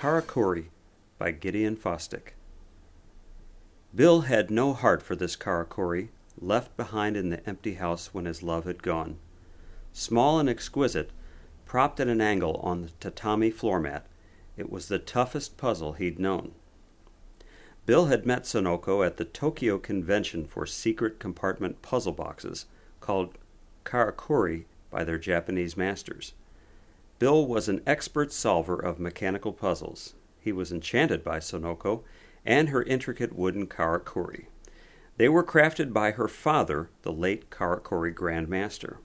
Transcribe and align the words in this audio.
Karakuri 0.00 0.66
by 1.18 1.30
Gideon 1.30 1.76
Fosdick. 1.76 2.34
Bill 3.94 4.22
had 4.22 4.50
no 4.50 4.72
heart 4.72 5.02
for 5.02 5.14
this 5.14 5.36
Karakuri, 5.36 6.08
left 6.40 6.76
behind 6.76 7.16
in 7.16 7.28
the 7.28 7.46
empty 7.48 7.74
house 7.74 8.14
when 8.14 8.24
his 8.24 8.42
love 8.42 8.64
had 8.64 8.82
gone. 8.82 9.18
Small 9.92 10.38
and 10.38 10.48
exquisite, 10.48 11.10
propped 11.66 12.00
at 12.00 12.08
an 12.08 12.20
angle 12.20 12.60
on 12.62 12.82
the 12.82 12.90
tatami 13.00 13.50
floor 13.50 13.80
mat, 13.80 14.06
it 14.56 14.70
was 14.70 14.88
the 14.88 14.98
toughest 14.98 15.56
puzzle 15.56 15.94
he'd 15.94 16.18
known. 16.18 16.52
Bill 17.86 18.06
had 18.06 18.26
met 18.26 18.42
Sonoko 18.42 19.04
at 19.04 19.16
the 19.16 19.24
Tokyo 19.24 19.78
Convention 19.78 20.46
for 20.46 20.66
secret 20.66 21.18
compartment 21.18 21.82
puzzle 21.82 22.12
boxes, 22.12 22.66
called 23.00 23.38
Karakuri 23.84 24.64
by 24.90 25.04
their 25.04 25.18
Japanese 25.18 25.76
masters. 25.76 26.34
Bill 27.18 27.46
was 27.46 27.68
an 27.68 27.82
expert 27.86 28.32
solver 28.32 28.78
of 28.78 29.00
mechanical 29.00 29.52
puzzles. 29.52 30.14
He 30.40 30.52
was 30.52 30.72
enchanted 30.72 31.22
by 31.24 31.38
Sonoko 31.38 32.02
and 32.44 32.68
her 32.68 32.82
intricate 32.82 33.34
wooden 33.34 33.66
karakuri. 33.66 34.46
They 35.16 35.28
were 35.28 35.44
crafted 35.44 35.92
by 35.92 36.12
her 36.12 36.28
father, 36.28 36.88
the 37.02 37.12
late 37.12 37.50
karakuri 37.50 38.14
Grand 38.14 38.48
Master. 38.48 38.98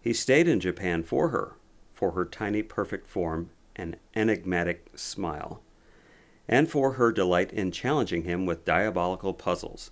He 0.00 0.12
stayed 0.12 0.48
in 0.48 0.60
Japan 0.60 1.02
for 1.02 1.28
her, 1.28 1.56
for 1.92 2.12
her 2.12 2.24
tiny 2.24 2.62
perfect 2.62 3.06
form 3.06 3.50
and 3.76 3.96
enigmatic 4.14 4.86
smile, 4.94 5.62
and 6.48 6.70
for 6.70 6.92
her 6.92 7.12
delight 7.12 7.52
in 7.52 7.70
challenging 7.70 8.24
him 8.24 8.46
with 8.46 8.64
diabolical 8.64 9.34
puzzles. 9.34 9.90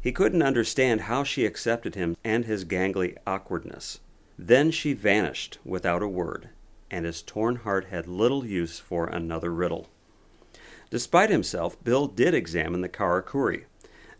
He 0.00 0.12
couldn't 0.12 0.42
understand 0.42 1.02
how 1.02 1.24
she 1.24 1.44
accepted 1.44 1.94
him 1.94 2.16
and 2.24 2.44
his 2.44 2.64
gangly 2.64 3.16
awkwardness. 3.26 4.00
Then 4.38 4.70
she 4.70 4.92
vanished 4.92 5.58
without 5.64 6.02
a 6.02 6.08
word, 6.08 6.48
and 6.90 7.04
his 7.04 7.22
torn 7.22 7.56
heart 7.56 7.86
had 7.86 8.06
little 8.06 8.44
use 8.44 8.78
for 8.78 9.06
another 9.06 9.52
riddle. 9.52 9.88
Despite 10.90 11.30
himself, 11.30 11.82
Bill 11.82 12.06
did 12.06 12.34
examine 12.34 12.80
the 12.80 12.88
karakuri. 12.88 13.64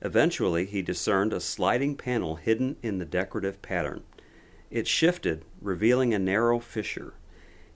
Eventually, 0.01 0.67
he 0.67 0.83
discerned 0.83 1.33
a 1.33 1.41
sliding 1.41 1.97
panel 1.97 2.37
hidden 2.37 2.77
in 2.83 2.99
the 2.99 3.05
decorative 3.05 3.61
pattern. 3.63 4.03
It 4.73 4.89
shifted, 4.89 5.45
revealing 5.61 6.15
a 6.15 6.19
narrow 6.19 6.59
fissure. 6.59 7.13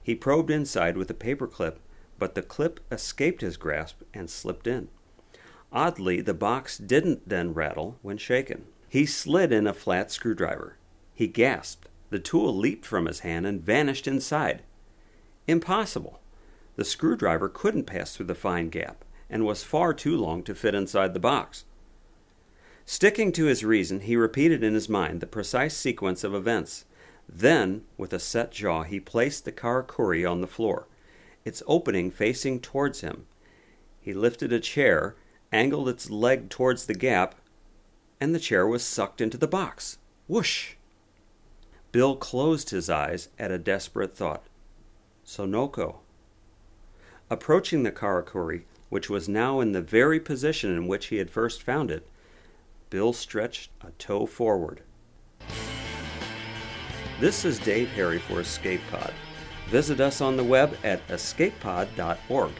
He 0.03 0.15
probed 0.15 0.51
inside 0.51 0.97
with 0.97 1.11
a 1.11 1.15
paper 1.15 1.47
clip, 1.47 1.79
but 2.19 2.35
the 2.35 2.43
clip 2.43 2.81
escaped 2.91 3.43
his 3.43 3.59
grasp 3.59 4.01
and 4.15 4.31
slipped 4.31 4.67
in. 4.67 4.89
Oddly, 5.71 6.23
the 6.23 6.33
box 6.33 6.79
didn't 6.79 7.29
then 7.29 7.53
rattle 7.53 7.99
when 8.01 8.17
shaken. 8.17 8.65
He 8.89 9.05
slid 9.05 9.53
in 9.53 9.67
a 9.67 9.75
flat 9.75 10.11
screwdriver. 10.11 10.79
He 11.15 11.27
gasped. 11.27 11.89
The 12.09 12.19
tool 12.19 12.57
leaped 12.57 12.87
from 12.87 13.05
his 13.05 13.21
hand 13.21 13.47
and 13.47 13.61
vanished 13.61 14.09
inside. 14.09 14.63
Impossible. 15.47 16.21
The 16.77 16.85
screwdriver 16.85 17.51
couldn't 17.51 17.85
pass 17.85 18.17
through 18.17 18.27
the 18.27 18.35
fine 18.35 18.71
gap 18.71 19.05
and 19.29 19.45
was 19.45 19.63
far 19.63 19.93
too 19.93 20.17
long 20.17 20.43
to 20.45 20.55
fit 20.55 20.75
inside 20.75 21.13
the 21.13 21.21
box. 21.21 21.67
Sticking 22.89 23.33
to 23.33 23.47
his 23.47 23.65
reason, 23.65 24.01
he 24.01 24.15
repeated 24.15 24.63
in 24.63 24.75
his 24.75 24.89
mind 24.89 25.21
the 25.21 25.27
precise 25.27 25.77
sequence 25.77 26.23
of 26.23 26.35
events. 26.35 26.85
Then, 27.29 27.83
with 27.97 28.13
a 28.13 28.21
set 28.21 28.53
jaw, 28.53 28.85
he 28.85 29.01
placed 29.01 29.45
the 29.45 29.51
karakuri 29.51 30.25
on 30.25 30.41
the 30.41 30.47
floor, 30.47 30.87
its 31.45 31.65
opening 31.67 32.13
facing 32.13 32.61
towards 32.61 33.01
him. 33.01 33.27
He 34.01 34.15
lifted 34.15 34.53
a 34.53 34.61
chair, 34.61 35.17
angled 35.53 35.89
its 35.89 36.11
leg 36.11 36.49
towards 36.49 36.87
the 36.87 36.95
gap, 36.95 37.35
and 38.21 38.33
the 38.33 38.39
chair 38.39 38.65
was 38.65 38.85
sucked 38.85 39.21
into 39.21 39.37
the 39.37 39.49
box. 39.49 39.99
Whoosh! 40.29 40.75
Bill 41.91 42.15
closed 42.15 42.71
his 42.71 42.89
eyes 42.89 43.31
at 43.37 43.51
a 43.51 43.59
desperate 43.59 44.17
thought. 44.17 44.45
Sonoko. 45.27 45.97
Approaching 47.29 47.83
the 47.83 47.91
karakuri, 47.91 48.63
which 48.91 49.11
was 49.11 49.29
now 49.29 49.59
in 49.59 49.73
the 49.73 49.83
very 49.83 50.21
position 50.21 50.71
in 50.71 50.87
which 50.87 51.07
he 51.07 51.17
had 51.17 51.31
first 51.31 51.65
found 51.65 51.91
it, 51.91 52.07
Bill 52.91 53.13
stretched 53.13 53.71
a 53.83 53.91
toe 53.93 54.27
forward. 54.27 54.83
This 57.19 57.45
is 57.45 57.59
Dave 57.59 57.91
Harry 57.93 58.19
for 58.19 58.41
Escape 58.41 58.81
Pod. 58.91 59.13
Visit 59.69 60.01
us 60.01 60.21
on 60.21 60.37
the 60.37 60.45
web 60.45 60.77
at 60.85 61.07
escapepod.org. 61.09 62.53